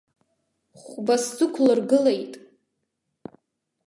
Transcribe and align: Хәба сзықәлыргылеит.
Хәба 0.81 1.15
сзықәлыргылеит. 1.23 2.33